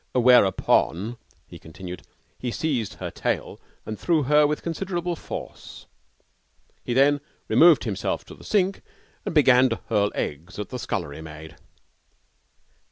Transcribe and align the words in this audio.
'Whereupon,' 0.13 1.17
he 1.45 1.59
continued, 1.59 2.01
'he 2.39 2.49
seized 2.49 2.95
her 2.95 3.11
tail 3.11 3.59
and 3.85 3.99
threw 3.99 4.23
her 4.23 4.47
with 4.47 4.63
considerable 4.63 5.15
force. 5.15 5.85
He 6.83 6.95
then 6.95 7.21
removed 7.47 7.83
himself 7.83 8.25
to 8.25 8.33
the 8.33 8.43
sink 8.43 8.81
and 9.27 9.35
began 9.35 9.69
to 9.69 9.79
hurl 9.89 10.11
eggs 10.15 10.57
at 10.57 10.69
the 10.69 10.79
scullery 10.79 11.21
maid.' 11.21 11.55